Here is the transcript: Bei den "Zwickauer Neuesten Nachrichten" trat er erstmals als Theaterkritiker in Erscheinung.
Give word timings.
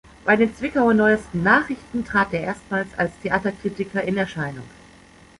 Bei 0.25 0.35
den 0.35 0.55
"Zwickauer 0.55 0.95
Neuesten 0.95 1.43
Nachrichten" 1.43 2.03
trat 2.03 2.33
er 2.33 2.41
erstmals 2.41 2.87
als 2.97 3.11
Theaterkritiker 3.21 4.01
in 4.03 4.17
Erscheinung. 4.17 4.65